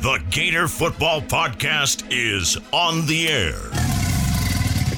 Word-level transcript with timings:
The 0.00 0.18
Gator 0.30 0.66
Football 0.66 1.20
Podcast 1.20 2.06
is 2.10 2.56
on 2.72 3.04
the 3.04 3.28
air. 3.28 3.58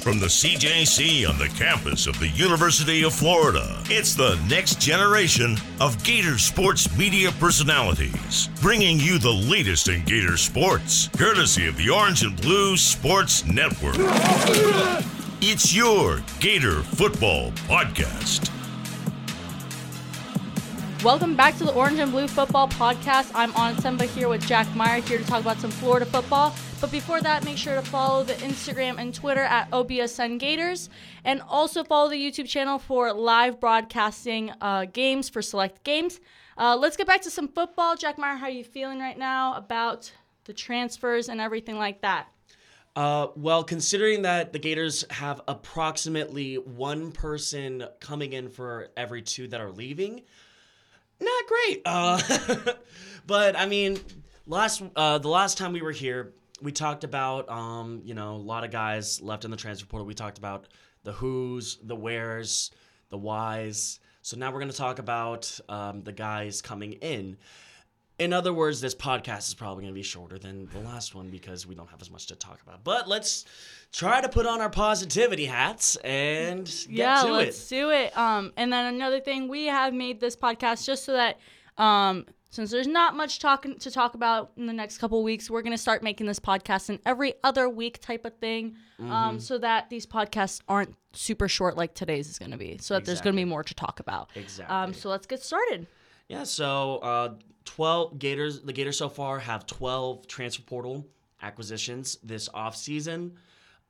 From 0.01 0.21
the 0.21 0.27
CJC 0.27 1.29
on 1.29 1.39
the 1.39 1.49
campus 1.49 2.07
of 2.07 2.17
the 2.21 2.29
University 2.29 3.03
of 3.03 3.13
Florida, 3.13 3.83
it's 3.87 4.15
the 4.15 4.39
next 4.49 4.81
generation 4.81 5.57
of 5.81 6.01
Gator 6.05 6.39
sports 6.39 6.97
media 6.97 7.33
personalities, 7.41 8.49
bringing 8.61 9.01
you 9.01 9.19
the 9.19 9.29
latest 9.29 9.89
in 9.89 10.05
Gator 10.05 10.37
sports, 10.37 11.09
courtesy 11.19 11.67
of 11.67 11.77
the 11.77 11.91
Orange 11.91 12.23
and 12.23 12.41
Blue 12.41 12.77
Sports 12.77 13.45
Network. 13.45 13.97
It's 15.41 15.75
your 15.75 16.23
Gator 16.39 16.85
Football 16.85 17.51
Podcast. 17.67 18.62
Welcome 21.03 21.35
back 21.35 21.59
to 21.59 21.65
the 21.65 21.75
Orange 21.75 21.99
and 21.99 22.13
Blue 22.13 22.29
Football 22.29 22.69
Podcast. 22.69 23.33
I'm 23.35 23.51
Anna 23.57 23.77
Tsemba 23.77 24.05
here 24.05 24.29
with 24.29 24.47
Jack 24.47 24.73
Meyer 24.77 25.01
here 25.01 25.19
to 25.19 25.25
talk 25.25 25.41
about 25.41 25.59
some 25.59 25.73
Florida 25.73 26.07
football. 26.07 26.55
But 26.81 26.93
before 26.93 27.21
that, 27.21 27.45
make 27.45 27.57
sure 27.57 27.75
to 27.75 27.83
follow 27.83 28.23
the 28.23 28.35
Instagram 28.35 29.01
and 29.01 29.13
Twitter 29.13 29.41
at 29.41 29.69
OBSN 29.73 30.39
Gators, 30.39 30.91
and 31.25 31.43
also 31.49 31.83
follow 31.83 32.09
the 32.09 32.15
YouTube 32.15 32.47
channel 32.47 32.79
for 32.79 33.13
live 33.13 33.59
broadcasting 33.59 34.53
uh, 34.61 34.85
games 34.93 35.29
for 35.29 35.43
select 35.43 35.83
games. 35.83 36.21
Uh, 36.57 36.77
let's 36.77 36.97
get 36.97 37.09
back 37.09 37.23
to 37.23 37.31
some 37.31 37.49
football. 37.49 37.97
Jack 37.97 38.17
Meyer, 38.17 38.37
how 38.37 38.47
are 38.47 38.51
you 38.51 38.63
feeling 38.63 39.01
right 39.01 39.19
now 39.19 39.55
about 39.55 40.13
the 40.45 40.53
transfers 40.53 41.29
and 41.29 41.41
everything 41.41 41.79
like 41.79 42.01
that? 42.03 42.29
Uh, 42.95 43.27
well, 43.35 43.65
considering 43.65 44.23
that 44.23 44.53
the 44.53 44.61
Gators 44.61 45.05
have 45.11 45.41
approximately 45.49 46.59
one 46.59 47.11
person 47.11 47.89
coming 47.99 48.35
in 48.35 48.49
for 48.49 48.91
every 48.97 49.23
two 49.23 49.49
that 49.49 49.61
are 49.61 49.73
leaving, 49.73 50.23
not 51.23 51.47
great. 51.47 51.83
Uh, 51.85 52.73
but 53.27 53.57
I 53.57 53.67
mean, 53.67 53.99
last 54.47 54.83
uh, 54.97 55.19
the 55.19 55.29
last 55.29 55.59
time 55.59 55.73
we 55.73 55.83
were 55.83 55.93
here, 55.93 56.33
we 56.61 56.73
talked 56.73 57.05
about 57.05 57.49
um, 57.49 58.03
you 58.05 58.15
know 58.15 58.35
a 58.35 58.37
lot 58.37 58.65
of 58.65 58.71
guys 58.71 59.21
left 59.21 59.45
in 59.45 59.51
the 59.51 59.57
transfer 59.57 59.87
portal. 59.87 60.07
We 60.07 60.15
talked 60.15 60.39
about 60.39 60.69
the 61.05 61.13
who's, 61.13 61.79
the 61.83 61.97
where's, 61.97 62.71
the 63.11 63.19
whys. 63.19 63.99
So 64.23 64.37
now 64.37 64.53
we're 64.53 64.61
going 64.61 64.71
to 64.71 64.77
talk 64.77 65.01
about 65.01 65.59
um, 65.69 66.03
the 66.03 66.13
guys 66.13 66.63
coming 66.63 66.93
in. 66.95 67.37
In 68.23 68.33
other 68.33 68.53
words, 68.53 68.81
this 68.81 68.95
podcast 68.95 69.49
is 69.49 69.55
probably 69.55 69.83
going 69.83 69.93
to 69.93 69.99
be 69.99 70.03
shorter 70.05 70.39
than 70.39 70.67
the 70.73 70.79
last 70.79 71.13
one 71.13 71.29
because 71.29 71.67
we 71.67 71.75
don't 71.75 71.91
have 71.91 72.01
as 72.01 72.09
much 72.09 72.29
to 72.29 72.37
talk 72.37 72.63
about. 72.63 72.85
But 72.85 73.09
let's 73.09 73.45
try 73.93 74.21
to 74.21 74.29
put 74.29 74.47
on 74.47 74.61
our 74.61 74.71
positivity 74.71 75.45
hats 75.47 75.97
and 76.05 76.65
get 76.67 76.89
yeah, 76.89 77.23
to 77.23 77.33
let's 77.33 77.67
it. 77.67 77.75
do 77.75 77.91
it. 77.91 78.17
Um, 78.17 78.53
and 78.57 78.73
then 78.73 78.95
another 78.95 79.19
thing, 79.19 79.49
we 79.49 79.67
have 79.67 79.93
made 79.93 80.21
this 80.21 80.37
podcast 80.37 80.87
just 80.87 81.05
so 81.05 81.15
that 81.15 81.41
um, 81.79 82.27
since 82.51 82.71
there's 82.71 82.87
not 82.87 83.17
much 83.17 83.41
talking 83.41 83.77
to 83.81 83.91
talk 83.91 84.15
about 84.15 84.53
in 84.57 84.67
the 84.67 84.73
next 84.73 84.99
couple 84.99 85.19
of 85.19 85.25
weeks, 85.25 85.51
we're 85.51 85.63
gonna 85.63 85.77
start 85.77 86.05
making 86.05 86.27
this 86.29 86.39
podcast 86.39 86.91
an 86.91 87.01
every 87.05 87.35
other 87.43 87.69
week 87.69 88.01
type 88.01 88.25
of 88.25 88.37
thing, 88.39 88.77
Mm-hmm. 89.01 89.11
um, 89.11 89.41
so 89.41 89.59
that 89.59 89.91
these 89.91 90.07
podcasts 90.07 90.61
aren't 90.69 90.95
super 91.13 91.49
short 91.49 91.77
like 91.77 91.93
today's 91.95 92.29
is 92.29 92.39
gonna 92.39 92.57
be. 92.59 92.79
So 92.79 92.95
that 92.95 93.05
there's 93.05 93.21
gonna 93.21 93.35
be 93.35 93.45
more 93.45 93.65
to 93.65 93.75
talk 93.75 93.99
about. 93.99 94.31
Exactly. 94.37 94.73
Um, 94.77 94.93
so 94.95 95.09
let's 95.09 95.27
get 95.27 95.43
started. 95.43 95.89
Yeah, 96.29 96.45
so 96.45 96.99
uh, 96.99 97.35
12 97.65 98.19
Gators, 98.19 98.63
the 98.63 98.73
Gators 98.73 98.99
so 98.99 99.09
far 99.09 99.39
have 99.39 99.67
12 99.67 100.27
transfer 100.27 100.63
portal 100.63 101.07
acquisitions 101.43 102.19
this 102.23 102.49
offseason. 102.49 103.33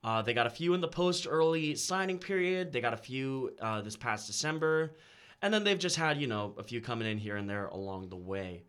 Uh, 0.04 0.22
they 0.22 0.34
got 0.34 0.46
a 0.46 0.50
few 0.50 0.74
in 0.74 0.80
the 0.80 0.88
post 0.88 1.26
early 1.30 1.74
signing 1.76 2.18
period. 2.18 2.72
They 2.72 2.80
got 2.80 2.92
a 2.92 2.96
few 2.96 3.52
uh, 3.60 3.82
this 3.82 3.96
past 3.96 4.26
December. 4.26 4.96
And 5.42 5.52
then 5.52 5.64
they've 5.64 5.78
just 5.78 5.96
had, 5.96 6.20
you 6.20 6.26
know, 6.26 6.54
a 6.58 6.62
few 6.62 6.80
coming 6.80 7.08
in 7.08 7.18
here 7.18 7.36
and 7.36 7.48
there 7.48 7.66
along 7.66 8.08
the 8.08 8.16
way. 8.16 8.64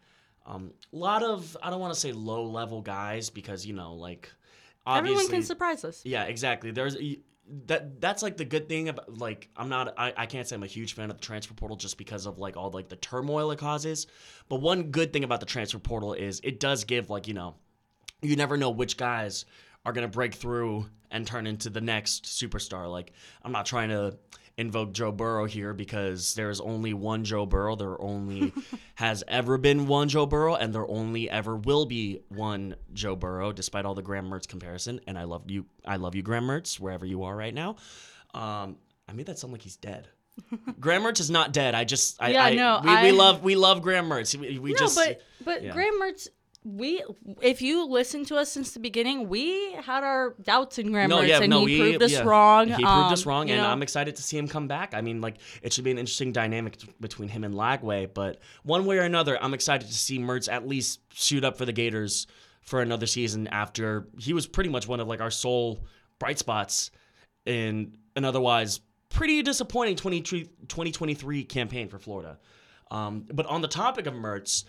Um, 0.45 0.73
a 0.91 0.95
lot 0.95 1.23
of, 1.23 1.55
I 1.61 1.69
don't 1.69 1.79
want 1.79 1.93
to 1.93 1.99
say 1.99 2.11
low 2.11 2.43
level 2.45 2.81
guys 2.81 3.29
because, 3.29 3.65
you 3.65 3.73
know, 3.73 3.93
like, 3.93 4.29
obviously. 4.85 5.13
Everyone 5.13 5.31
can 5.31 5.43
surprise 5.43 5.85
us. 5.85 6.01
Yeah, 6.03 6.23
exactly. 6.23 6.71
There's 6.71 6.97
that. 7.65 7.99
That's 8.01 8.23
like 8.23 8.37
the 8.37 8.45
good 8.45 8.69
thing 8.69 8.89
about 8.89 9.17
like 9.17 9.49
I'm 9.55 9.69
not. 9.69 9.93
I, 9.97 10.13
I 10.15 10.25
can't 10.25 10.47
say 10.47 10.55
I'm 10.55 10.63
a 10.63 10.67
huge 10.67 10.93
fan 10.93 11.09
of 11.09 11.17
the 11.17 11.23
transfer 11.23 11.53
portal 11.53 11.77
just 11.77 11.97
because 11.97 12.25
of 12.25 12.39
like 12.39 12.57
all 12.57 12.71
like 12.71 12.89
the 12.89 12.95
turmoil 12.95 13.51
it 13.51 13.59
causes. 13.59 14.07
But 14.49 14.61
one 14.61 14.91
good 14.91 15.13
thing 15.13 15.23
about 15.23 15.39
the 15.39 15.45
transfer 15.45 15.79
portal 15.79 16.13
is 16.13 16.41
it 16.43 16.59
does 16.59 16.83
give 16.83 17.09
like 17.09 17.27
you 17.27 17.33
know, 17.33 17.55
you 18.21 18.35
never 18.35 18.57
know 18.57 18.69
which 18.69 18.97
guys 18.97 19.45
are 19.85 19.93
gonna 19.93 20.07
break 20.07 20.33
through 20.35 20.85
and 21.11 21.25
turn 21.27 21.45
into 21.47 21.69
the 21.69 21.81
next 21.81 22.25
superstar. 22.25 22.89
Like 22.91 23.11
I'm 23.43 23.51
not 23.51 23.65
trying 23.65 23.89
to 23.89 24.17
invoke 24.57 24.93
Joe 24.93 25.11
Burrow 25.11 25.45
here 25.45 25.73
because 25.73 26.35
there's 26.35 26.61
only 26.61 26.93
one 26.93 27.23
Joe 27.23 27.45
Burrow. 27.45 27.75
There 27.75 27.99
only 27.99 28.53
has 28.95 29.23
ever 29.27 29.57
been 29.57 29.87
one 29.87 30.09
Joe 30.09 30.25
Burrow, 30.25 30.55
and 30.55 30.73
there 30.73 30.87
only 30.87 31.29
ever 31.29 31.55
will 31.57 31.85
be 31.85 32.19
one 32.29 32.75
Joe 32.93 33.15
Burrow, 33.15 33.51
despite 33.51 33.85
all 33.85 33.95
the 33.95 34.01
Graham 34.03 34.29
Mertz 34.29 34.47
comparison. 34.47 34.99
And 35.07 35.17
I 35.17 35.23
love 35.23 35.49
you, 35.49 35.65
I 35.85 35.95
love 35.95 36.13
you, 36.15 36.21
Graham 36.21 36.45
Mertz, 36.45 36.79
wherever 36.79 37.05
you 37.05 37.23
are 37.23 37.35
right 37.35 37.53
now. 37.53 37.77
Um, 38.33 38.77
I 39.07 39.13
made 39.13 39.25
that 39.25 39.39
sound 39.39 39.53
like 39.53 39.61
he's 39.63 39.75
dead. 39.77 40.07
Graham 40.79 41.03
Mertz 41.03 41.19
is 41.19 41.29
not 41.29 41.51
dead. 41.53 41.75
I 41.75 41.83
just, 41.83 42.21
I, 42.21 42.29
Yeah, 42.29 42.43
I, 42.43 42.53
no, 42.55 42.81
we, 42.83 42.89
I- 42.89 43.03
we 43.03 43.11
love, 43.11 43.43
we 43.43 43.55
love 43.55 43.81
Graham 43.81 44.07
Mertz. 44.07 44.35
We, 44.35 44.57
we 44.59 44.71
no, 44.71 44.77
just, 44.77 44.95
but 44.95 45.21
but 45.43 45.63
yeah. 45.63 45.73
Graham 45.73 45.99
Mertz, 45.99 46.27
we 46.65 47.03
if 47.41 47.61
you 47.61 47.85
listen 47.85 48.25
to 48.25 48.37
us 48.37 48.51
since 48.51 48.71
the 48.71 48.79
beginning, 48.79 49.27
we 49.27 49.73
had 49.73 50.03
our 50.03 50.35
doubts 50.41 50.79
in 50.79 50.91
Graham 50.91 51.09
no, 51.09 51.21
yeah, 51.21 51.41
and 51.41 51.49
no, 51.49 51.65
he 51.65 51.79
we, 51.79 51.79
proved 51.79 52.03
us 52.03 52.11
yeah. 52.11 52.23
wrong. 52.23 52.67
He 52.67 52.73
proved 52.73 52.87
um, 52.87 53.13
us 53.13 53.25
wrong, 53.25 53.49
and 53.49 53.61
know. 53.61 53.67
I'm 53.67 53.83
excited 53.83 54.15
to 54.15 54.23
see 54.23 54.37
him 54.37 54.47
come 54.47 54.67
back. 54.67 54.93
I 54.93 55.01
mean, 55.01 55.21
like 55.21 55.37
it 55.61 55.73
should 55.73 55.83
be 55.83 55.91
an 55.91 55.97
interesting 55.97 56.31
dynamic 56.31 56.77
t- 56.77 56.89
between 56.99 57.29
him 57.29 57.43
and 57.43 57.53
Lagway, 57.53 58.13
but 58.13 58.39
one 58.63 58.85
way 58.85 58.97
or 58.97 59.03
another, 59.03 59.41
I'm 59.41 59.53
excited 59.53 59.87
to 59.87 59.93
see 59.93 60.19
Mertz 60.19 60.51
at 60.51 60.67
least 60.67 61.01
shoot 61.13 61.43
up 61.43 61.57
for 61.57 61.65
the 61.65 61.73
Gators 61.73 62.27
for 62.61 62.81
another 62.81 63.05
season 63.05 63.47
after 63.47 64.07
he 64.17 64.33
was 64.33 64.47
pretty 64.47 64.69
much 64.69 64.87
one 64.87 64.99
of 64.99 65.07
like 65.07 65.19
our 65.19 65.31
sole 65.31 65.83
bright 66.19 66.39
spots 66.39 66.91
in 67.45 67.97
an 68.15 68.23
otherwise 68.23 68.79
pretty 69.09 69.41
disappointing 69.41 69.95
23 69.95 70.43
2023 70.67 71.43
campaign 71.43 71.89
for 71.89 71.99
Florida. 71.99 72.39
Um, 72.89 73.25
but 73.33 73.45
on 73.47 73.61
the 73.61 73.67
topic 73.67 74.07
of 74.07 74.13
Mertz, 74.13 74.65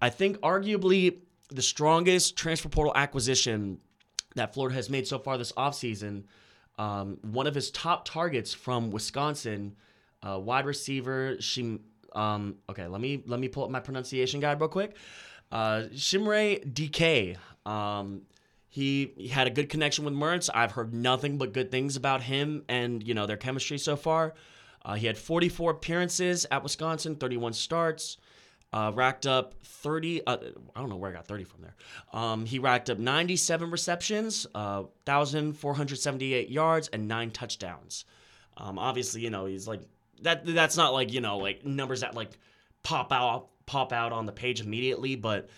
I 0.00 0.10
think 0.10 0.38
arguably 0.38 1.18
the 1.50 1.62
strongest 1.62 2.36
transfer 2.36 2.68
portal 2.68 2.92
acquisition 2.96 3.78
that 4.34 4.54
Florida 4.54 4.74
has 4.74 4.90
made 4.90 5.06
so 5.06 5.18
far 5.18 5.38
this 5.38 5.52
offseason. 5.52 6.24
Um, 6.78 7.18
one 7.22 7.46
of 7.46 7.54
his 7.54 7.70
top 7.70 8.04
targets 8.04 8.52
from 8.52 8.90
Wisconsin, 8.90 9.76
uh, 10.22 10.38
wide 10.38 10.66
receiver 10.66 11.36
Shim. 11.36 11.80
Um, 12.14 12.56
okay, 12.68 12.86
let 12.86 13.00
me 13.00 13.22
let 13.26 13.40
me 13.40 13.48
pull 13.48 13.64
up 13.64 13.70
my 13.70 13.80
pronunciation 13.80 14.40
guide 14.40 14.60
real 14.60 14.68
quick. 14.68 14.96
Uh, 15.50 15.84
Chimere 15.92 16.62
Dike. 16.72 17.36
Um, 17.64 18.22
he, 18.68 19.14
he 19.16 19.28
had 19.28 19.46
a 19.46 19.50
good 19.50 19.70
connection 19.70 20.04
with 20.04 20.12
Mertz. 20.12 20.50
I've 20.52 20.72
heard 20.72 20.92
nothing 20.92 21.38
but 21.38 21.54
good 21.54 21.70
things 21.70 21.96
about 21.96 22.22
him 22.22 22.64
and 22.68 23.06
you 23.06 23.14
know 23.14 23.26
their 23.26 23.36
chemistry 23.36 23.78
so 23.78 23.96
far. 23.96 24.34
Uh, 24.84 24.94
he 24.94 25.06
had 25.06 25.16
44 25.16 25.72
appearances 25.72 26.46
at 26.50 26.62
Wisconsin, 26.62 27.16
31 27.16 27.54
starts. 27.54 28.18
Uh, 28.72 28.92
racked 28.94 29.26
up 29.26 29.54
30. 29.62 30.26
Uh, 30.26 30.36
I 30.74 30.80
don't 30.80 30.90
know 30.90 30.96
where 30.96 31.10
I 31.10 31.14
got 31.14 31.26
30 31.26 31.44
from 31.44 31.62
there. 31.62 31.74
Um, 32.12 32.44
he 32.44 32.58
racked 32.58 32.90
up 32.90 32.98
97 32.98 33.70
receptions, 33.70 34.46
uh, 34.54 34.82
1,478 35.04 36.50
yards, 36.50 36.88
and 36.88 37.08
nine 37.08 37.30
touchdowns. 37.30 38.04
Um, 38.56 38.78
obviously, 38.78 39.20
you 39.20 39.30
know 39.30 39.46
he's 39.46 39.68
like 39.68 39.82
that. 40.22 40.44
That's 40.44 40.76
not 40.76 40.92
like 40.92 41.12
you 41.12 41.20
know 41.20 41.38
like 41.38 41.64
numbers 41.64 42.00
that 42.00 42.14
like 42.14 42.38
pop 42.82 43.12
out 43.12 43.48
pop 43.66 43.92
out 43.92 44.12
on 44.12 44.26
the 44.26 44.32
page 44.32 44.60
immediately, 44.60 45.16
but 45.16 45.48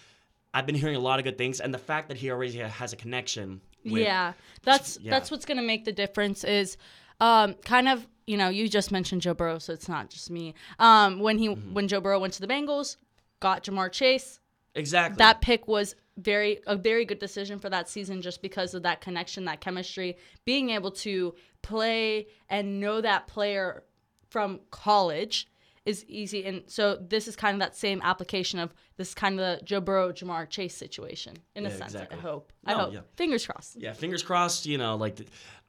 I've 0.53 0.67
been 0.67 0.75
hearing 0.75 0.97
a 0.97 1.01
lot 1.01 1.19
of 1.19 1.25
good 1.25 1.39
things, 1.39 1.61
and 1.61 1.73
the 1.73 1.79
fact 1.79 2.09
that 2.09 2.17
he 2.17 2.31
already 2.31 2.57
has 2.57 2.93
a 2.93 2.97
connection. 2.97 3.61
With, 3.85 4.03
yeah, 4.03 4.33
that's 4.63 4.99
yeah. 5.01 5.11
that's 5.11 5.31
what's 5.31 5.45
gonna 5.45 5.63
make 5.63 5.85
the 5.85 5.93
difference. 5.93 6.43
Is 6.43 6.77
um, 7.21 7.55
kind 7.65 7.89
of 7.89 8.07
you 8.29 8.37
know 8.37 8.49
you 8.49 8.69
just 8.69 8.93
mentioned 8.93 9.23
Joe 9.23 9.35
Burrow, 9.35 9.59
so 9.59 9.73
it's 9.73 9.89
not 9.89 10.11
just 10.11 10.31
me. 10.31 10.55
Um, 10.79 11.21
when 11.21 11.39
he 11.39 11.49
Mm-hmm. 11.49 11.75
when 11.75 11.89
Joe 11.89 12.01
Burrow 12.01 12.21
went 12.21 12.35
to 12.35 12.41
the 12.41 12.47
Bengals, 12.47 12.97
got 13.41 13.65
Ja'Marr 13.65 13.91
Chase. 13.91 14.39
exactly 14.75 15.17
That 15.19 15.41
pick 15.41 15.67
was 15.67 15.95
very 16.19 16.61
a 16.67 16.77
very 16.77 17.05
good 17.05 17.19
decision 17.19 17.59
for 17.59 17.71
that 17.71 17.89
season 17.89 18.21
just 18.23 18.43
because 18.43 18.75
of 18.75 18.83
that 18.83 19.01
connection, 19.01 19.45
that 19.47 19.61
chemistry, 19.61 20.17
being 20.45 20.71
able 20.71 20.91
to 20.91 21.35
play 21.63 22.27
and 22.49 22.81
know 22.81 23.01
that 23.01 23.27
player 23.27 23.85
from 24.29 24.61
college 24.71 25.49
is 25.89 26.05
easy. 26.07 26.45
And 26.45 26.63
so 26.67 26.97
this 26.97 27.27
is 27.27 27.35
kind 27.35 27.55
of 27.55 27.61
that 27.61 27.75
same 27.75 28.01
application 28.03 28.59
of 28.59 28.75
this 28.99 29.15
kind 29.15 29.41
of 29.41 29.41
the 29.41 29.65
Joe 29.65 29.81
Burrow, 29.81 30.13
Ja'Marr 30.13 30.49
Chase 30.49 30.77
situation 30.77 31.35
in 31.55 31.65
a 31.65 31.71
sense. 31.71 31.95
exactly. 31.95 32.19
I 32.19 32.21
hope. 32.21 32.53
I 32.67 32.73
hope. 32.75 32.93
yeah. 32.93 33.01
Fingers 33.17 33.47
crossed. 33.47 33.77
Yeah, 33.81 33.95
fingers 33.95 34.23
crossed. 34.23 34.67
You 34.67 34.77
know, 34.77 34.97
like, 34.97 35.19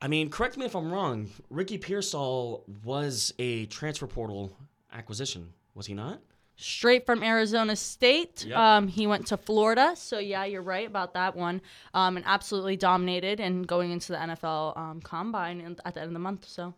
I 0.02 0.10
mean, 0.10 0.30
correct 0.30 0.58
me 0.58 0.66
if 0.66 0.76
I'm 0.76 0.92
wrong. 0.92 1.30
Ricky 1.50 1.78
Pearsall 1.78 2.66
was 2.84 3.34
a 3.40 3.66
transfer 3.68 4.08
portal 4.08 4.52
acquisition, 4.92 5.54
was 5.74 5.86
he 5.86 5.94
not? 5.94 6.20
straight 6.62 7.06
from 7.06 7.24
Arizona 7.24 7.74
State. 7.74 8.44
Yep. 8.44 8.58
Um, 8.58 8.88
he 8.90 9.08
went 9.08 9.28
to 9.28 9.38
Florida. 9.38 9.94
So, 9.96 10.20
yeah, 10.20 10.44
you're 10.44 10.62
right 10.62 10.86
about 10.86 11.14
that 11.14 11.34
one. 11.34 11.62
Um, 11.94 12.18
and 12.18 12.26
absolutely 12.28 12.76
dominated 12.76 13.40
and 13.40 13.66
going 13.66 13.92
into 13.92 14.12
the 14.12 14.18
NFL 14.18 14.78
um, 14.78 15.00
combine 15.02 15.78
at 15.86 15.94
the 15.94 16.02
end 16.02 16.10
of 16.10 16.14
the 16.14 16.20
month. 16.20 16.46
So, 16.50 16.74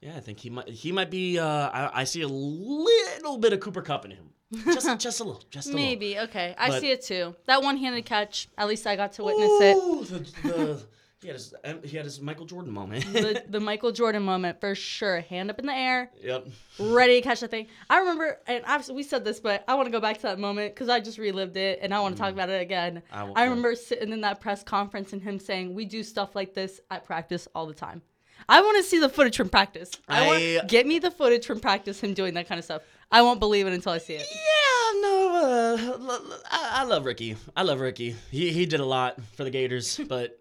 Yeah, 0.00 0.16
I 0.16 0.20
think 0.20 0.38
he 0.40 0.50
might. 0.50 0.68
He 0.68 0.92
might 0.92 1.10
be. 1.10 1.38
Uh, 1.38 1.46
I, 1.46 2.00
I 2.00 2.04
see 2.04 2.22
a 2.22 2.28
little 2.28 3.38
bit 3.38 3.52
of 3.52 3.60
Cooper 3.60 3.82
Kupp 3.82 4.04
in 4.04 4.12
him. 4.12 4.30
just 4.64 4.86
just 5.00 5.20
a 5.20 5.24
little, 5.24 5.42
just 5.50 5.70
a 5.70 5.74
Maybe 5.74 6.18
okay, 6.18 6.54
I 6.58 6.68
But- 6.68 6.80
see 6.80 6.90
it 6.90 7.02
too. 7.02 7.36
That 7.46 7.62
one-handed 7.62 8.04
catch, 8.04 8.48
at 8.56 8.66
least 8.66 8.86
I 8.86 8.96
got 8.96 9.12
to 9.14 9.24
witness 9.24 9.60
it. 9.60 9.76
little. 9.76 10.02
The, 10.02 10.18
the, 10.18 10.82
he 11.20 11.28
had 11.28 11.36
his 11.36 11.54
he 11.84 11.96
had 11.98 12.06
his 12.06 12.18
Michael 12.18 12.46
Jordan 12.46 12.72
moment. 12.72 13.04
The, 13.12 13.44
the 13.48 13.60
Michael 13.60 13.92
Jordan 13.92 14.22
moment 14.22 14.58
for 14.58 14.74
sure. 14.74 15.20
Hand 15.20 15.50
up 15.50 15.58
in 15.58 15.66
the 15.66 15.74
air, 15.74 16.10
yep. 16.22 16.46
ready 16.78 17.20
to 17.20 17.20
catch 17.20 17.40
the 17.40 17.48
thing. 17.48 17.66
I 17.90 17.98
remember, 17.98 18.38
and 18.46 18.64
I've, 18.64 18.88
we 18.88 19.02
said 19.02 19.22
this, 19.22 19.38
but 19.38 19.62
I 19.68 19.74
want 19.74 19.86
to 19.86 19.92
go 19.92 20.00
back 20.00 20.16
to 20.16 20.22
that 20.22 20.38
moment 20.38 20.74
because 20.74 20.88
I 20.88 20.98
just 20.98 21.18
relived 21.18 21.58
it 21.58 21.80
and 21.82 21.92
I 21.92 22.00
want 22.00 22.16
to 22.16 22.22
talk 22.22 22.32
about 22.32 22.48
it 22.48 22.62
again. 22.62 23.02
Mm. 23.12 23.34
I 23.36 23.42
I 23.42 23.44
remember 23.44 23.74
sitting 23.74 24.12
in 24.12 24.22
that 24.22 24.40
press 24.40 24.62
conference 24.62 25.12
and 25.12 25.22
him 25.22 25.38
saying, 25.38 25.74
"We 25.74 25.84
do 25.84 26.02
stuff 26.02 26.34
like 26.34 26.54
this 26.54 26.80
at 26.90 27.04
practice 27.04 27.46
all 27.54 27.66
the 27.66 27.74
time." 27.74 28.00
I 28.48 28.60
want 28.60 28.76
to 28.78 28.82
see 28.82 28.98
the 28.98 29.08
footage 29.08 29.36
from 29.36 29.48
practice. 29.48 29.92
I, 30.08 30.24
I- 30.24 30.26
want 30.58 30.68
get 30.68 30.86
me 30.86 30.98
the 30.98 31.10
footage 31.10 31.46
from 31.46 31.60
practice. 31.60 32.00
Him 32.00 32.14
doing 32.14 32.34
that 32.34 32.48
kind 32.48 32.58
of 32.58 32.64
stuff. 32.64 32.82
I 33.12 33.22
won't 33.22 33.40
believe 33.40 33.66
it 33.66 33.72
until 33.72 33.92
I 33.92 33.98
see 33.98 34.14
it. 34.14 34.26
Yeah, 34.30 35.00
no, 35.00 35.30
uh, 35.34 35.92
l- 35.98 36.10
l- 36.10 36.40
I, 36.50 36.70
I 36.80 36.84
love 36.84 37.04
Ricky. 37.04 37.36
I 37.56 37.62
love 37.62 37.80
Ricky. 37.80 38.14
He 38.30 38.52
he 38.52 38.66
did 38.66 38.80
a 38.80 38.84
lot 38.84 39.18
for 39.36 39.44
the 39.44 39.50
Gators, 39.50 40.00
but 40.08 40.38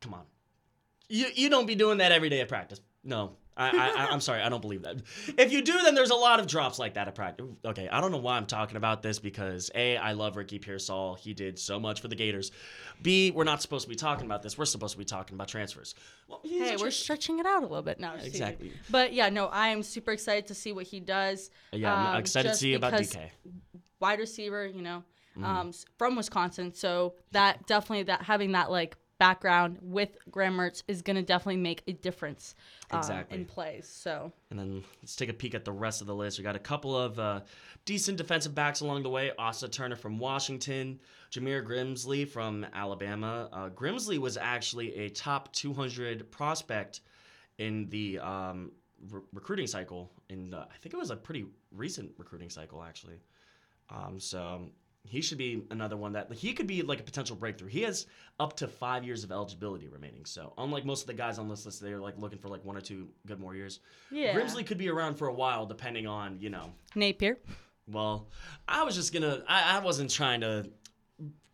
come 0.00 0.14
on, 0.14 0.24
you 1.08 1.26
you 1.34 1.48
don't 1.50 1.66
be 1.66 1.74
doing 1.74 1.98
that 1.98 2.12
every 2.12 2.28
day 2.28 2.40
at 2.40 2.48
practice. 2.48 2.80
No, 3.04 3.36
I, 3.56 3.68
I 3.70 4.06
I'm 4.10 4.20
sorry, 4.20 4.40
I 4.40 4.48
don't 4.48 4.60
believe 4.62 4.82
that. 4.82 4.96
If 5.36 5.52
you 5.52 5.60
do, 5.62 5.78
then 5.82 5.94
there's 5.94 6.10
a 6.10 6.14
lot 6.14 6.40
of 6.40 6.46
drops 6.46 6.78
like 6.78 6.94
that 6.94 7.06
at 7.08 7.14
practice. 7.14 7.46
Okay, 7.64 7.88
I 7.88 8.00
don't 8.00 8.10
know 8.10 8.18
why 8.18 8.36
I'm 8.36 8.46
talking 8.46 8.76
about 8.76 9.02
this 9.02 9.18
because 9.18 9.70
a 9.74 9.96
I 9.98 10.12
love 10.12 10.36
Ricky 10.36 10.58
Pearsall. 10.58 11.14
He 11.16 11.34
did 11.34 11.58
so 11.58 11.78
much 11.78 12.00
for 12.00 12.08
the 12.08 12.16
Gators. 12.16 12.50
B 13.02 13.30
we're 13.30 13.44
not 13.44 13.60
supposed 13.60 13.84
to 13.84 13.88
be 13.90 13.94
talking 13.94 14.24
about 14.26 14.42
this. 14.42 14.56
We're 14.56 14.64
supposed 14.64 14.92
to 14.92 14.98
be 14.98 15.04
talking 15.04 15.34
about 15.34 15.48
transfers. 15.48 15.94
Well, 16.28 16.40
Hey, 16.44 16.76
we're 16.76 16.90
stretching 16.90 17.38
it 17.40 17.46
out 17.46 17.58
a 17.62 17.66
little 17.66 17.82
bit 17.82 18.00
now. 18.00 18.12
kidding. 18.12 18.26
exactly. 18.26 18.72
But 18.90 19.12
yeah, 19.12 19.28
no, 19.28 19.46
I 19.46 19.68
am 19.68 19.82
super 19.82 20.12
excited 20.12 20.46
to 20.46 20.54
see 20.54 20.72
what 20.72 20.86
he 20.86 21.00
does. 21.00 21.50
Yeah, 21.72 21.94
I'm 21.94 22.14
um, 22.14 22.20
excited 22.20 22.48
to 22.50 22.54
see 22.54 22.74
about 22.74 22.92
Dike. 22.92 23.32
Wide 24.00 24.18
receiver, 24.18 24.66
you 24.66 24.82
know, 24.82 25.04
Mm. 25.38 25.44
um, 25.44 25.72
from 25.96 26.14
Wisconsin. 26.16 26.74
So 26.74 27.14
that 27.30 27.66
definitely 27.66 28.02
that 28.04 28.22
having 28.22 28.52
that 28.52 28.70
like 28.70 28.96
background 29.22 29.78
with 29.80 30.18
Graham 30.32 30.56
Mertz 30.56 30.82
is 30.88 31.00
gonna 31.00 31.22
definitely 31.22 31.60
make 31.60 31.84
a 31.86 31.92
difference 31.92 32.56
um, 32.90 32.98
Exactly. 32.98 33.38
in 33.38 33.44
plays. 33.44 33.86
So 33.86 34.32
And 34.50 34.58
then 34.58 34.82
let's 35.00 35.14
take 35.14 35.28
a 35.28 35.32
peek 35.32 35.54
at 35.54 35.64
the 35.64 35.70
rest 35.70 36.00
of 36.00 36.08
the 36.08 36.14
list. 36.14 36.38
We 36.38 36.42
got 36.42 36.56
a 36.56 36.58
couple 36.72 36.96
of 36.96 37.20
uh, 37.20 37.42
decent 37.84 38.18
defensive 38.18 38.52
backs 38.52 38.80
along 38.80 39.04
the 39.04 39.10
way. 39.10 39.30
Asa 39.38 39.68
Turner 39.68 39.94
from 39.94 40.18
Washington, 40.18 40.98
Jameer 41.30 41.64
Grimsley 41.64 42.28
from 42.28 42.66
Alabama. 42.74 43.48
Uh, 43.52 43.68
Grimsley 43.68 44.18
was 44.18 44.36
actually 44.36 44.92
a 44.96 45.08
top 45.08 45.52
200 45.52 46.28
prospect 46.32 47.02
in 47.58 47.88
the 47.90 48.18
um, 48.18 48.72
re- 49.08 49.20
recruiting 49.32 49.68
cycle. 49.68 50.10
In 50.30 50.52
uh, 50.52 50.66
I 50.68 50.76
think 50.78 50.94
it 50.94 50.98
was 50.98 51.10
a 51.10 51.16
pretty 51.16 51.46
recent 51.70 52.10
recruiting 52.18 52.50
cycle 52.50 52.82
actually. 52.82 53.20
Um, 53.88 54.18
so 54.18 54.62
he 55.04 55.20
should 55.20 55.38
be 55.38 55.62
another 55.70 55.96
one 55.96 56.12
that 56.12 56.32
he 56.32 56.52
could 56.52 56.66
be 56.66 56.82
like 56.82 57.00
a 57.00 57.02
potential 57.02 57.36
breakthrough. 57.36 57.68
He 57.68 57.82
has 57.82 58.06
up 58.38 58.56
to 58.56 58.68
five 58.68 59.04
years 59.04 59.24
of 59.24 59.32
eligibility 59.32 59.88
remaining. 59.88 60.24
So 60.24 60.52
unlike 60.56 60.84
most 60.84 61.02
of 61.02 61.06
the 61.08 61.14
guys 61.14 61.38
on 61.38 61.48
this 61.48 61.66
list, 61.66 61.80
they're 61.80 62.00
like 62.00 62.14
looking 62.18 62.38
for 62.38 62.48
like 62.48 62.64
one 62.64 62.76
or 62.76 62.80
two 62.80 63.08
good 63.26 63.40
more 63.40 63.54
years. 63.54 63.80
yeah, 64.10 64.34
Grimsley 64.34 64.64
could 64.64 64.78
be 64.78 64.88
around 64.88 65.16
for 65.16 65.28
a 65.28 65.34
while, 65.34 65.66
depending 65.66 66.06
on 66.06 66.38
you 66.40 66.50
know. 66.50 66.72
Napier. 66.94 67.38
Well, 67.88 68.28
I 68.68 68.84
was 68.84 68.94
just 68.94 69.12
gonna. 69.12 69.42
I, 69.48 69.76
I 69.76 69.80
wasn't 69.80 70.10
trying 70.10 70.42
to 70.42 70.70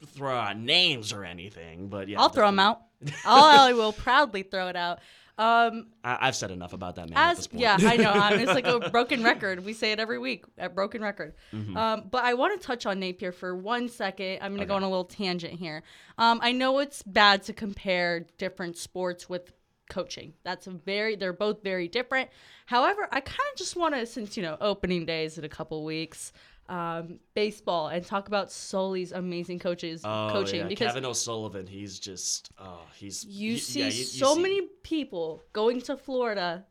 throw 0.06 0.36
out 0.36 0.58
names 0.58 1.12
or 1.12 1.24
anything, 1.24 1.88
but 1.88 2.08
yeah, 2.08 2.20
I'll 2.20 2.28
throw 2.28 2.48
him 2.48 2.56
definitely. 2.56 3.14
out. 3.24 3.24
I 3.24 3.72
will 3.72 3.92
proudly 3.92 4.42
throw 4.42 4.68
it 4.68 4.76
out. 4.76 5.00
Um, 5.38 5.86
I, 6.02 6.18
I've 6.22 6.36
said 6.36 6.50
enough 6.50 6.72
about 6.72 6.96
that 6.96 7.08
man 7.08 7.16
as 7.16 7.48
yeah, 7.52 7.76
I 7.80 7.96
know. 7.96 8.12
Mean, 8.30 8.40
it's 8.40 8.52
like 8.52 8.66
a 8.66 8.80
broken 8.90 9.22
record. 9.22 9.64
We 9.64 9.72
say 9.72 9.92
it 9.92 10.00
every 10.00 10.18
week 10.18 10.44
at 10.58 10.74
broken 10.74 11.00
record. 11.00 11.34
Mm-hmm. 11.52 11.76
Um, 11.76 12.08
but 12.10 12.24
I 12.24 12.34
want 12.34 12.60
to 12.60 12.66
touch 12.66 12.86
on 12.86 12.98
Napier 12.98 13.30
for 13.30 13.54
one 13.54 13.88
second. 13.88 14.38
I'm 14.42 14.50
going 14.50 14.60
to 14.60 14.66
go 14.66 14.74
on 14.74 14.82
a 14.82 14.88
little 14.88 15.04
tangent 15.04 15.54
here. 15.54 15.84
Um, 16.18 16.40
I 16.42 16.50
know 16.50 16.80
it's 16.80 17.04
bad 17.04 17.44
to 17.44 17.52
compare 17.52 18.26
different 18.36 18.76
sports 18.76 19.28
with 19.28 19.52
coaching. 19.88 20.34
That's 20.42 20.66
a 20.66 20.70
very. 20.70 21.14
They're 21.14 21.32
both 21.32 21.62
very 21.62 21.86
different. 21.86 22.30
However, 22.66 23.08
I 23.12 23.20
kind 23.20 23.38
of 23.52 23.58
just 23.58 23.76
want 23.76 23.94
to, 23.94 24.06
since 24.06 24.36
you 24.36 24.42
know 24.42 24.56
opening 24.60 25.06
days 25.06 25.38
in 25.38 25.44
a 25.44 25.48
couple 25.48 25.84
weeks. 25.84 26.32
Um, 26.68 27.18
baseball 27.32 27.88
and 27.88 28.04
talk 28.04 28.28
about 28.28 28.52
Sully's 28.52 29.12
amazing 29.12 29.58
coaches 29.58 30.02
Oh, 30.04 30.28
coaching 30.30 30.60
yeah. 30.60 30.66
because 30.68 30.88
Kevin 30.88 31.06
O'Sullivan, 31.06 31.66
he's 31.66 31.98
just, 31.98 32.50
oh, 32.60 32.82
he's. 32.94 33.24
you 33.24 33.52
y- 33.54 33.58
see 33.58 33.80
yeah, 33.80 33.86
you- 33.86 33.92
you 34.00 34.04
so 34.04 34.34
see- 34.34 34.42
many 34.42 34.60
people 34.82 35.42
going 35.54 35.80
to 35.82 35.96
Florida 35.96 36.66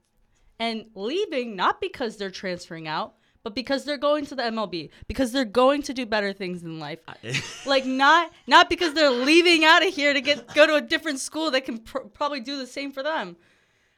and 0.59 0.85
leaving 0.94 1.55
not 1.55 1.81
because 1.81 2.17
they're 2.17 2.29
transferring 2.29 2.88
out, 2.88 3.15
but 3.41 3.55
because 3.55 3.85
they're 3.85 3.97
going 3.97 4.23
to 4.27 4.35
the 4.35 4.44
MLB, 4.44 4.91
because 5.07 5.31
they're 5.31 5.45
going 5.45 5.81
to 5.81 5.95
do 5.95 6.05
better 6.05 6.31
things 6.31 6.61
in 6.61 6.77
life. 6.79 6.99
like 7.65 7.85
not 7.88 8.31
not 8.45 8.69
because 8.69 8.94
they're 8.94 9.09
leaving 9.09 9.65
out 9.65 9.83
of 9.83 9.91
here 9.95 10.13
to 10.13 10.21
get 10.21 10.53
go 10.53 10.67
to 10.67 10.75
a 10.75 10.81
different 10.81 11.19
school 11.19 11.49
that 11.49 11.65
can 11.65 11.79
pr- 11.79 11.99
probably 12.13 12.39
do 12.39 12.55
the 12.57 12.67
same 12.67 12.91
for 12.91 13.01
them. 13.01 13.35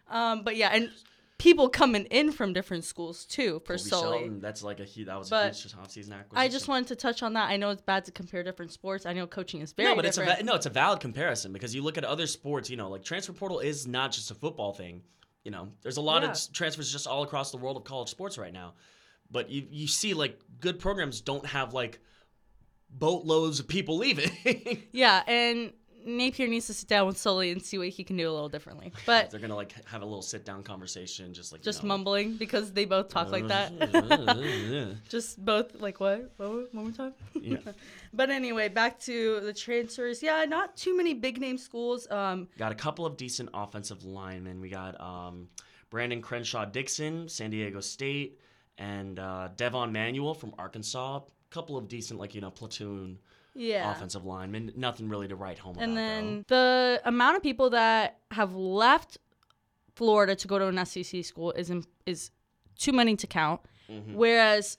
Um, 0.10 0.44
but 0.44 0.56
yeah, 0.56 0.69
and 0.69 0.92
people 1.39 1.68
coming 1.69 2.06
in 2.06 2.31
from 2.31 2.53
different 2.53 2.83
schools 2.83 3.25
too 3.25 3.62
for 3.65 3.75
Colby 3.77 3.89
Sully. 3.89 4.30
That's 4.39 4.62
like 4.62 4.80
a 4.80 4.83
huge. 4.86 5.07
That 5.07 5.18
was 5.18 5.30
But 5.31 5.53
a 5.53 5.57
huge 5.57 5.74
offseason 5.74 6.12
acquisition. 6.13 6.27
I 6.36 6.47
just 6.47 6.68
wanted 6.68 6.89
to 6.89 6.95
touch 6.95 7.24
on 7.24 7.33
that. 7.33 7.50
I 7.50 7.57
know 7.57 7.71
it's 7.71 7.81
bad 7.81 8.06
to 8.06 8.12
compare 8.12 8.44
different 8.44 8.71
sports. 8.71 9.07
I 9.07 9.13
know 9.13 9.25
coaching 9.25 9.62
is 9.62 9.71
very 9.71 9.89
no, 9.89 9.95
but 9.95 10.06
it's 10.06 10.19
a 10.19 10.44
no, 10.44 10.53
it's 10.53 10.68
a 10.68 10.69
valid 10.69 11.00
comparison 11.00 11.51
because 11.51 11.74
you 11.74 11.81
look 11.81 11.97
at 11.97 12.03
other 12.03 12.27
sports. 12.27 12.69
You 12.69 12.77
know, 12.77 12.89
like 12.89 13.03
transfer 13.03 13.33
portal 13.33 13.59
is 13.59 13.88
not 13.88 14.12
just 14.12 14.30
a 14.30 14.36
football 14.36 14.74
thing. 14.74 15.01
You 15.44 15.51
know, 15.51 15.69
there's 15.81 15.97
a 15.97 16.01
lot 16.01 16.21
Yeah. 16.21 16.31
of 16.31 16.53
transfers 16.53 16.91
just 16.91 17.07
all 17.07 17.24
across 17.24 17.50
the 17.51 17.57
world 17.57 17.77
of 17.77 17.83
college 17.86 18.09
sports 18.09 18.38
right 18.38 18.53
now. 18.53 18.74
But 19.31 19.50
you 19.50 19.65
you 19.71 19.88
see 19.88 20.13
like 20.13 20.39
good 20.59 20.77
programs 20.77 21.21
don't 21.21 21.45
have 21.45 21.74
like 21.74 22.00
boatloads 22.89 23.59
of 23.59 23.68
people 23.68 23.97
leaving. 23.97 24.31
Yeah, 24.91 25.24
and 25.27 25.71
Napier 26.06 26.48
needs 26.48 26.68
to 26.68 26.74
sit 26.74 26.88
down 26.88 27.07
with 27.07 27.18
Sully 27.18 27.51
and 27.51 27.62
see 27.62 27.78
what 27.78 27.90
he 27.90 28.04
can 28.04 28.18
do 28.18 28.30
a 28.30 28.34
little 28.34 28.50
differently. 28.50 28.92
But 29.06 29.31
They're 29.31 29.40
gonna 29.40 29.56
like 29.56 29.74
have 29.86 30.01
a 30.01 30.06
little 30.06 30.22
sit 30.22 30.46
down 30.46 30.63
conversation, 30.63 31.34
just 31.34 31.51
like 31.51 31.62
you 31.62 31.66
just 31.66 31.84
know, 31.84 31.90
mumbling 31.90 32.38
because 32.38 32.72
they 32.72 32.86
both 32.86 33.10
talk 33.10 33.31
like 33.31 33.48
that. 33.48 34.98
just 35.10 35.44
both 35.44 35.80
like 35.81 36.00
what? 36.00 36.31
What? 36.38 36.74
One 36.74 36.84
more 36.86 36.92
time. 36.92 37.13
Yeah. 37.40 37.57
But 38.12 38.31
anyway, 38.31 38.69
back 38.69 39.00
to 39.01 39.40
the 39.42 39.54
transfers. 39.54 40.24
Yeah, 40.24 40.44
not 40.46 40.75
too 40.75 40.98
many 40.98 41.13
big 41.13 41.40
name 41.40 41.60
schools. 41.60 42.10
Um, 42.10 42.48
Got 42.57 42.72
a 42.72 42.75
couple 42.75 43.06
of 43.06 43.18
decent 43.18 43.50
offensive 43.54 44.04
linemen. 44.04 44.60
We 44.62 44.69
got 44.69 45.00
um, 45.00 45.48
Brandon 45.92 46.19
Crenshaw-Dickson, 46.19 47.30
San 47.30 47.51
Diego 47.51 47.80
State, 47.81 48.40
and 48.80 49.19
uh, 49.19 49.50
Devon 49.56 49.92
Manuel 49.92 50.34
from 50.34 50.56
Arkansas. 50.57 51.18
A 51.18 51.54
couple 51.54 51.78
of 51.78 51.88
decent, 51.88 52.19
like, 52.19 52.34
you 52.34 52.42
know, 52.42 52.50
platoon 52.50 53.19
yeah. 53.60 53.92
offensive 53.92 54.26
linemen. 54.26 54.72
Nothing 54.76 55.10
really 55.10 55.28
to 55.28 55.36
write 55.36 55.60
home 55.60 55.76
And 55.80 55.92
about, 55.92 56.02
And 56.02 56.28
then 56.28 56.46
the 56.48 57.01
amount 57.06 57.38
of 57.38 57.44
people 57.44 57.70
that 57.72 58.20
have 58.32 58.56
left 58.56 59.18
Florida 59.96 60.36
to 60.36 60.48
go 60.48 60.58
to 60.58 60.68
an 60.68 60.86
SEC 60.86 61.25
school 61.25 61.51
is 61.51 61.70
in, 61.70 61.84
is 62.06 62.32
too 62.78 62.94
many 62.94 63.16
to 63.18 63.28
count. 63.28 63.62
Mm-hmm. 63.89 64.13
Whereas 64.16 64.78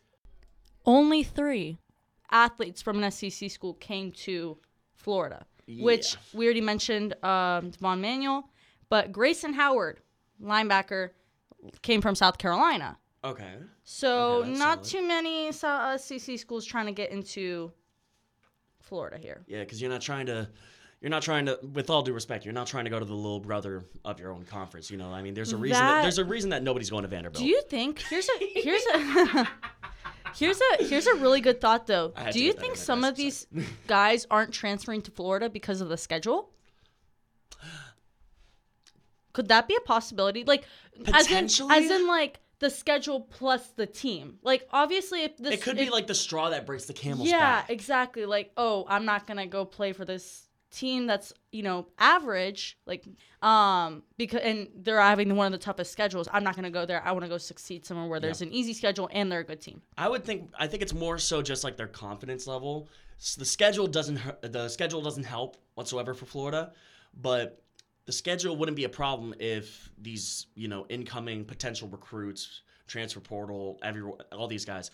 only 0.86 1.22
three 1.22 1.78
athletes 2.30 2.80
from 2.80 3.02
an 3.02 3.10
SEC 3.10 3.50
school 3.50 3.74
came 3.74 4.12
to 4.12 4.56
Florida, 4.94 5.44
which 5.66 6.16
we 6.32 6.46
already 6.46 6.60
mentioned 6.60 7.12
um, 7.24 7.70
Devon 7.70 8.00
Manuel, 8.00 8.48
but 8.88 9.12
Grayson 9.12 9.52
Howard, 9.52 10.00
linebacker, 10.42 11.10
came 11.82 12.00
from 12.00 12.14
South 12.14 12.38
Carolina. 12.38 12.96
Okay. 13.22 13.54
So 13.84 14.38
Okay, 14.42 14.50
not 14.52 14.86
solid. 14.86 15.02
too 15.02 15.08
many 15.08 15.52
SEC 15.52 16.38
schools 16.38 16.64
trying 16.64 16.86
to 16.86 16.92
get 16.92 17.10
into 17.10 17.72
Florida 18.80 19.18
here. 19.18 19.42
Yeah, 19.46 19.60
because 19.60 19.80
you're 19.80 19.90
not 19.90 20.00
trying 20.02 20.26
to. 20.26 20.48
You're 21.00 21.08
not 21.10 21.22
trying 21.22 21.46
to, 21.46 21.58
with 21.72 21.88
all 21.88 22.02
due 22.02 22.12
respect, 22.12 22.44
you're 22.44 22.52
not 22.52 22.66
trying 22.66 22.84
to 22.84 22.90
go 22.90 22.98
to 22.98 23.06
the 23.06 23.14
little 23.14 23.40
brother 23.40 23.84
of 24.04 24.20
your 24.20 24.32
own 24.32 24.44
conference. 24.44 24.90
You 24.90 24.98
know, 24.98 25.10
I 25.10 25.22
mean, 25.22 25.32
there's 25.32 25.54
a 25.54 25.56
reason. 25.56 25.78
That, 25.82 25.92
That- 25.94 26.02
there's 26.02 26.18
a 26.18 26.24
reason 26.26 26.50
that 26.50 26.62
nobody's 26.62 26.90
going 26.90 27.02
to 27.04 27.08
Vanderbilt. 27.08 27.42
Do 27.42 27.48
you 27.48 27.62
think 27.70 28.00
here's 28.00 28.28
a 28.28 28.38
here's 28.60 28.84
a 28.94 29.48
here's 30.34 30.60
a 30.78 30.84
here's 30.84 31.06
a 31.06 31.14
really 31.14 31.40
good 31.40 31.58
thought 31.58 31.86
though. 31.86 32.12
Do 32.32 32.44
you 32.44 32.52
think 32.52 32.76
some 32.76 33.02
of 33.04 33.16
these 33.16 33.46
guys 33.86 34.26
aren't 34.30 34.52
transferring 34.52 35.00
to 35.02 35.10
Florida 35.10 35.48
because 35.48 35.80
of 35.80 35.88
the 35.88 35.96
schedule? 35.96 36.50
Could 39.32 39.48
that 39.48 39.68
be 39.68 39.76
a 39.76 39.80
possibility? 39.80 40.44
Like 40.44 40.64
as 41.14 41.26
in, 41.30 41.34
Potentially. 41.44 41.74
as 41.76 41.90
in 41.90 42.06
like 42.06 42.40
the 42.60 42.70
schedule 42.70 43.20
plus 43.20 43.68
the 43.70 43.86
team. 43.86 44.38
Like 44.42 44.68
obviously 44.70 45.24
if 45.24 45.36
this 45.36 45.54
it 45.54 45.62
could 45.62 45.78
if- 45.78 45.86
be 45.86 45.90
like 45.90 46.06
the 46.06 46.14
straw 46.14 46.50
that 46.50 46.66
breaks 46.66 46.84
the 46.84 46.92
camel's 46.92 47.28
yeah, 47.28 47.38
back. 47.38 47.68
Yeah, 47.68 47.74
exactly. 47.74 48.26
Like, 48.26 48.52
oh, 48.56 48.86
I'm 48.88 49.04
not 49.04 49.26
gonna 49.26 49.46
go 49.46 49.64
play 49.64 49.92
for 49.92 50.04
this 50.04 50.46
team 50.70 51.06
that's 51.06 51.32
you 51.50 51.62
know 51.62 51.88
average. 51.98 52.78
Like, 52.86 53.04
um, 53.42 54.02
because 54.16 54.40
and 54.42 54.68
they're 54.76 55.00
having 55.00 55.34
one 55.34 55.46
of 55.46 55.52
the 55.52 55.58
toughest 55.58 55.90
schedules. 55.90 56.28
I'm 56.32 56.44
not 56.44 56.54
gonna 56.54 56.70
go 56.70 56.86
there. 56.86 57.02
I 57.04 57.12
want 57.12 57.24
to 57.24 57.28
go 57.28 57.38
succeed 57.38 57.84
somewhere 57.84 58.06
where 58.06 58.20
there's 58.20 58.42
an 58.42 58.52
easy 58.52 58.74
schedule 58.74 59.08
and 59.12 59.32
they're 59.32 59.40
a 59.40 59.44
good 59.44 59.60
team. 59.60 59.82
I 59.98 60.08
would 60.08 60.24
think 60.24 60.50
I 60.58 60.66
think 60.66 60.82
it's 60.82 60.94
more 60.94 61.18
so 61.18 61.42
just 61.42 61.64
like 61.64 61.76
their 61.76 61.88
confidence 61.88 62.46
level. 62.46 62.88
S 63.18 63.34
the 63.34 63.44
schedule 63.44 63.86
doesn't 63.86 64.20
the 64.42 64.68
schedule 64.68 65.00
doesn't 65.00 65.24
help 65.24 65.56
whatsoever 65.74 66.14
for 66.14 66.26
Florida, 66.26 66.72
but 67.20 67.62
the 68.10 68.16
schedule 68.16 68.56
wouldn't 68.56 68.74
be 68.74 68.82
a 68.82 68.88
problem 68.88 69.32
if 69.38 69.88
these 69.96 70.46
you 70.56 70.66
know 70.66 70.84
incoming 70.88 71.44
potential 71.44 71.86
recruits, 71.86 72.62
transfer 72.88 73.20
portal, 73.20 73.78
every 73.84 74.02
all 74.32 74.48
these 74.48 74.64
guys. 74.64 74.90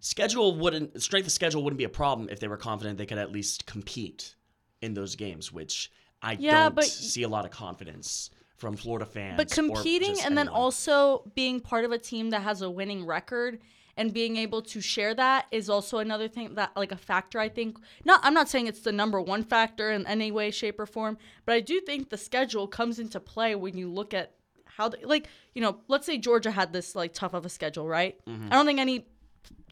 schedule 0.00 0.56
wouldn't 0.56 1.00
strength 1.00 1.26
of 1.26 1.30
schedule 1.32 1.62
wouldn't 1.62 1.78
be 1.78 1.84
a 1.84 1.88
problem 2.02 2.28
if 2.32 2.40
they 2.40 2.48
were 2.48 2.56
confident 2.56 2.98
they 2.98 3.06
could 3.06 3.16
at 3.26 3.30
least 3.30 3.64
compete 3.66 4.34
in 4.82 4.92
those 4.92 5.14
games, 5.14 5.52
which 5.52 5.92
I 6.20 6.32
Yeah, 6.32 6.64
don't 6.64 6.74
but- 6.74 6.86
see 6.86 7.22
a 7.22 7.28
lot 7.28 7.44
of 7.44 7.52
confidence 7.52 8.30
from 8.56 8.76
Florida 8.76 9.06
fans. 9.06 9.36
But 9.36 9.52
competing 9.52 10.16
and 10.24 10.36
then 10.36 10.48
also 10.48 11.30
being 11.36 11.60
part 11.60 11.84
of 11.84 11.92
a 11.92 11.98
team 11.98 12.30
that 12.30 12.42
has 12.42 12.60
a 12.60 12.68
winning 12.68 13.06
record 13.06 13.60
and 13.98 14.14
being 14.14 14.36
able 14.36 14.62
to 14.62 14.80
share 14.80 15.12
that 15.12 15.46
is 15.50 15.68
also 15.68 15.98
another 15.98 16.28
thing 16.28 16.54
that 16.54 16.70
like 16.76 16.92
a 16.92 16.96
factor 16.96 17.38
I 17.40 17.48
think. 17.48 17.76
Not 18.04 18.20
I'm 18.22 18.32
not 18.32 18.48
saying 18.48 18.68
it's 18.68 18.80
the 18.80 18.92
number 18.92 19.20
one 19.20 19.42
factor 19.42 19.90
in 19.90 20.06
any 20.06 20.30
way 20.30 20.50
shape 20.50 20.78
or 20.80 20.86
form, 20.86 21.18
but 21.44 21.54
I 21.54 21.60
do 21.60 21.80
think 21.80 22.08
the 22.08 22.16
schedule 22.16 22.66
comes 22.68 22.98
into 22.98 23.20
play 23.20 23.54
when 23.56 23.76
you 23.76 23.90
look 23.90 24.14
at 24.14 24.32
how 24.64 24.88
they, 24.88 25.04
like, 25.04 25.26
you 25.54 25.60
know, 25.60 25.78
let's 25.88 26.06
say 26.06 26.16
Georgia 26.16 26.52
had 26.52 26.72
this 26.72 26.94
like 26.94 27.12
tough 27.12 27.34
of 27.34 27.44
a 27.44 27.48
schedule, 27.48 27.88
right? 27.88 28.16
I 28.26 28.54
don't 28.54 28.64
think 28.64 28.78
any 28.78 29.06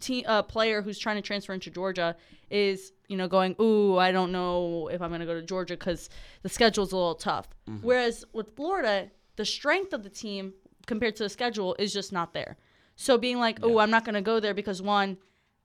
team 0.00 0.24
uh, 0.26 0.42
player 0.42 0.82
who's 0.82 0.98
trying 0.98 1.16
to 1.16 1.22
transfer 1.22 1.52
into 1.52 1.70
Georgia 1.70 2.16
is 2.50 2.92
you 3.08 3.16
know 3.16 3.28
going 3.28 3.54
ooh 3.60 3.96
I 3.98 4.12
don't 4.12 4.30
know 4.32 4.88
if 4.88 5.00
I'm 5.02 5.10
going 5.10 5.20
to 5.20 5.26
go 5.26 5.34
to 5.34 5.42
Georgia 5.42 5.74
because 5.74 6.10
the 6.42 6.48
schedule's 6.48 6.92
a 6.92 6.96
little 6.96 7.14
tough. 7.14 7.46
Whereas 7.82 8.24
with 8.32 8.56
Florida, 8.56 9.10
the 9.36 9.44
strength 9.44 9.92
of 9.92 10.02
the 10.02 10.10
team 10.10 10.54
compared 10.86 11.14
to 11.16 11.22
the 11.22 11.28
schedule 11.28 11.76
is 11.78 11.92
just 11.92 12.12
not 12.12 12.32
there. 12.34 12.56
So 12.96 13.18
being 13.18 13.38
like 13.38 13.60
oh 13.62 13.78
I'm 13.78 13.90
not 13.90 14.04
going 14.04 14.14
to 14.14 14.22
go 14.22 14.40
there 14.40 14.54
because 14.54 14.82
one 14.82 15.18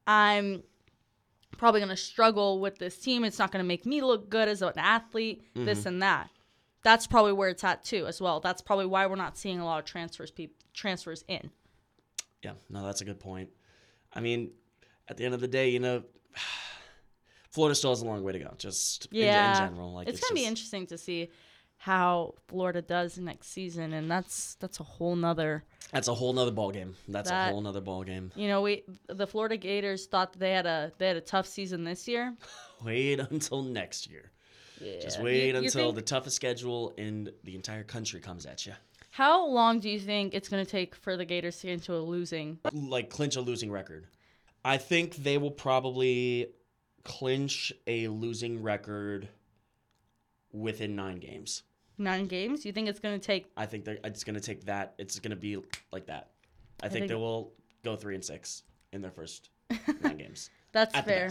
I'm 0.05 0.63
probably 1.57 1.79
going 1.79 1.89
to 1.89 1.97
struggle 1.97 2.59
with 2.59 2.77
this 2.79 2.97
team. 2.97 3.23
It's 3.23 3.39
not 3.39 3.51
going 3.51 3.63
to 3.63 3.67
make 3.67 3.85
me 3.85 4.01
look 4.01 4.29
good 4.29 4.47
as 4.47 4.61
an 4.61 4.73
athlete. 4.77 5.43
This 5.53 5.79
mm-hmm. 5.79 5.87
and 5.87 6.01
that. 6.03 6.29
That's 6.83 7.05
probably 7.05 7.33
where 7.33 7.49
it's 7.49 7.63
at 7.63 7.83
too 7.83 8.07
as 8.07 8.19
well. 8.19 8.39
That's 8.39 8.61
probably 8.61 8.87
why 8.87 9.05
we're 9.05 9.15
not 9.15 9.37
seeing 9.37 9.59
a 9.59 9.65
lot 9.65 9.79
of 9.79 9.85
transfers 9.85 10.31
peop 10.31 10.55
transfers 10.73 11.23
in. 11.27 11.51
Yeah, 12.41 12.53
no, 12.69 12.83
that's 12.83 13.01
a 13.01 13.05
good 13.05 13.19
point. 13.19 13.49
I 14.13 14.19
mean, 14.19 14.51
at 15.07 15.17
the 15.17 15.25
end 15.25 15.35
of 15.35 15.41
the 15.41 15.47
day, 15.47 15.69
you 15.69 15.79
know, 15.79 16.03
Florida 17.51 17.75
still 17.75 17.91
has 17.91 18.01
a 18.01 18.05
long 18.05 18.23
way 18.23 18.31
to 18.31 18.39
go. 18.39 18.53
Just 18.57 19.05
in- 19.11 19.19
yeah, 19.19 19.51
in, 19.51 19.69
general, 19.69 19.93
like 19.93 20.07
it's, 20.07 20.19
gonna 20.19 20.33
be 20.33 20.45
interesting 20.45 20.87
to 20.87 20.97
see 20.97 21.29
how 21.83 22.35
Florida 22.47 22.79
does 22.79 23.17
next 23.17 23.47
season, 23.47 23.91
and 23.93 24.09
that's 24.09 24.53
that's 24.59 24.79
a 24.79 24.83
whole 24.83 25.15
nother. 25.15 25.63
That's 25.91 26.07
a 26.07 26.13
whole 26.13 26.31
nother 26.31 26.51
ball 26.51 26.69
game. 26.69 26.95
That's 27.07 27.31
That- 27.31 27.49
a 27.49 27.51
whole 27.53 27.61
nother 27.61 27.81
ball 27.81 28.03
game. 28.03 28.31
You 28.35 28.47
know, 28.49 28.61
we 28.61 28.83
the 29.07 29.25
Florida 29.25 29.57
Gators 29.57 30.05
thought 30.05 30.33
they 30.37 30.51
had 30.51 30.67
a 30.67 30.91
they 30.99 31.07
had 31.07 31.17
a 31.17 31.21
tough 31.21 31.47
season 31.47 31.83
this 31.83 32.07
year. 32.07 32.35
Wait 32.85 33.19
until 33.19 33.63
next 33.63 34.07
year. 34.07 34.29
Yeah. 34.79 34.99
Just 35.01 35.19
wait 35.21 35.47
You- 35.47 35.53
you 35.53 35.57
until 35.65 35.85
think- 35.85 35.95
the 35.95 36.01
toughest 36.03 36.35
schedule 36.35 36.93
in 36.97 37.31
the 37.43 37.55
entire 37.55 37.83
country 37.83 38.19
comes 38.19 38.45
at 38.45 38.65
you. 38.67 38.73
How 39.09 39.47
long 39.47 39.79
do 39.79 39.89
you 39.89 39.99
think 39.99 40.35
it's 40.35 40.49
gonna 40.49 40.65
take 40.65 40.93
for 40.93 41.17
the 41.17 41.25
Gators 41.25 41.57
to 41.61 41.67
get 41.67 41.73
into 41.73 41.95
a 41.95 41.99
losing? 41.99 42.59
Like 42.71 43.09
clinch 43.09 43.35
a 43.37 43.41
losing 43.41 43.71
record. 43.71 44.05
I 44.63 44.77
think 44.77 45.15
they 45.15 45.39
will 45.39 45.49
probably 45.51 46.47
clinch 47.03 47.73
a 47.87 48.07
losing 48.07 48.61
record 48.61 49.27
within 50.53 50.95
nine 50.95 51.17
games. 51.17 51.63
Nine 52.01 52.25
games? 52.25 52.65
You 52.65 52.71
think 52.71 52.89
it's 52.89 52.99
gonna 52.99 53.19
take? 53.19 53.45
I 53.55 53.67
think 53.67 53.85
they're, 53.85 53.99
it's 54.03 54.23
going 54.23 54.33
to 54.33 54.41
take 54.41 54.65
that. 54.65 54.95
It's 54.97 55.19
going 55.19 55.29
to 55.29 55.35
be 55.35 55.57
like 55.91 56.07
that. 56.07 56.31
I, 56.81 56.87
think, 56.87 57.01
think- 57.01 57.09
they 57.09 57.15
will 57.15 57.53
go 57.83 57.95
three 57.95 58.15
and 58.15 58.25
six 58.25 58.63
in 58.91 59.01
their 59.01 59.11
first 59.11 59.49
nine 60.01 60.17
games 60.17 60.49
That's 60.71 60.97
fair. 61.01 61.29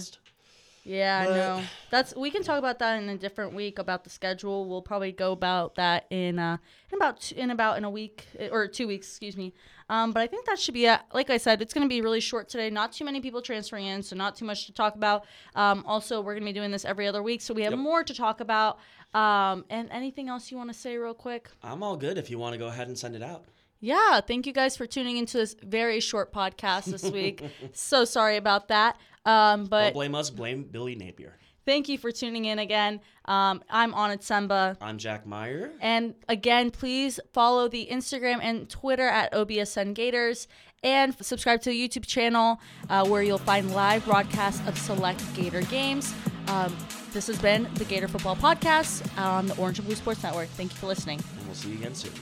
Yeah, 0.82 1.26
But- 1.26 1.34
know. 1.34 1.62
That's 1.90 2.14
we 2.16 2.30
can 2.30 2.42
talk 2.42 2.58
about 2.58 2.78
that 2.78 3.02
in 3.02 3.08
a 3.08 3.16
different 3.18 3.54
week 3.54 3.78
about 3.78 4.04
the 4.04 4.10
schedule. 4.10 4.68
We'll 4.68 4.82
probably 4.82 5.12
go 5.12 5.32
about 5.32 5.74
that 5.74 6.06
in 6.10 6.38
uh 6.38 6.56
in 6.90 6.96
about 6.96 7.32
in 7.32 7.50
about 7.50 7.78
in 7.78 7.84
a 7.84 7.90
week 7.90 8.26
eh, 8.38 8.48
or 8.50 8.66
two 8.66 8.86
weeks, 8.88 9.06
excuse 9.08 9.36
me. 9.36 9.52
Um, 9.90 10.12
but 10.12 10.20
I 10.20 10.28
think 10.28 10.46
that 10.46 10.58
should 10.58 10.74
be 10.74 10.86
it. 10.86 11.00
Like 11.12 11.30
I 11.30 11.36
said, 11.36 11.60
it's 11.60 11.74
going 11.74 11.84
to 11.84 11.88
be 11.88 12.00
really 12.00 12.20
short 12.20 12.48
today. 12.48 12.70
Not 12.70 12.92
too 12.92 13.04
many 13.04 13.20
people 13.20 13.42
transferring 13.42 13.86
in, 13.86 14.04
so 14.04 14.14
not 14.14 14.36
too 14.36 14.44
much 14.44 14.66
to 14.66 14.72
talk 14.72 14.94
about. 14.94 15.24
Um, 15.56 15.82
also, 15.84 16.20
we're 16.20 16.34
going 16.34 16.44
to 16.46 16.52
be 16.52 16.52
doing 16.52 16.70
this 16.70 16.84
every 16.84 17.08
other 17.08 17.24
week, 17.24 17.40
so 17.40 17.52
we 17.52 17.62
have 17.62 17.72
Yep. 17.72 17.80
more 17.80 18.04
to 18.04 18.14
talk 18.14 18.40
about. 18.40 18.78
Um, 19.14 19.64
and 19.68 19.90
anything 19.90 20.28
else 20.28 20.52
you 20.52 20.56
want 20.56 20.70
to 20.70 20.78
say, 20.78 20.96
real 20.96 21.12
quick? 21.12 21.50
I'm 21.64 21.82
all 21.82 21.96
good 21.96 22.18
if 22.18 22.30
you 22.30 22.38
want 22.38 22.52
to 22.52 22.58
go 22.58 22.68
ahead 22.68 22.86
and 22.86 22.96
send 22.96 23.16
it 23.16 23.22
out. 23.22 23.46
Yeah, 23.80 24.20
thank 24.20 24.46
you 24.46 24.52
guys 24.52 24.76
for 24.76 24.86
tuning 24.86 25.16
into 25.16 25.38
this 25.38 25.56
very 25.60 25.98
short 25.98 26.32
podcast 26.32 26.84
this 26.84 27.02
week. 27.02 27.42
so 27.72 28.04
sorry 28.04 28.36
about 28.36 28.68
that. 28.68 28.96
Um, 29.24 29.66
but 29.66 29.84
Don't 29.84 29.94
blame 29.94 30.14
us. 30.14 30.30
Blame 30.30 30.64
Billy 30.64 30.94
Napier. 30.94 31.36
Thank 31.66 31.88
you 31.88 31.98
for 31.98 32.10
tuning 32.10 32.46
in 32.46 32.58
again. 32.58 33.00
Um, 33.26 33.62
I'm 33.68 33.94
Anna 33.94 34.16
Tsemba. 34.16 34.76
I'm 34.80 34.98
Jack 34.98 35.26
Meyer. 35.26 35.70
And 35.80 36.14
again, 36.28 36.70
please 36.70 37.20
follow 37.32 37.68
the 37.68 37.86
Instagram 37.90 38.40
and 38.42 38.68
Twitter 38.68 39.06
at 39.06 39.32
OBSN 39.32 39.94
Gators 39.94 40.48
and 40.82 41.14
subscribe 41.24 41.60
to 41.62 41.70
the 41.70 41.88
YouTube 41.88 42.06
channel 42.06 42.60
uh, 42.88 43.06
where 43.06 43.22
you'll 43.22 43.38
find 43.38 43.72
live 43.72 44.04
broadcasts 44.06 44.66
of 44.66 44.76
select 44.78 45.22
Gator 45.36 45.60
games. 45.62 46.14
Um, 46.48 46.74
this 47.12 47.26
has 47.26 47.38
been 47.40 47.68
the 47.74 47.84
Gator 47.84 48.08
Football 48.08 48.36
Podcast 48.36 49.06
on 49.18 49.46
the 49.46 49.56
Orange 49.56 49.78
and 49.78 49.86
Blue 49.86 49.96
Sports 49.96 50.22
Network. 50.22 50.48
Thank 50.48 50.72
you 50.72 50.78
for 50.78 50.86
listening. 50.86 51.20
And 51.38 51.46
we'll 51.46 51.54
see 51.54 51.70
you 51.70 51.74
again 51.76 51.94
soon. 51.94 52.12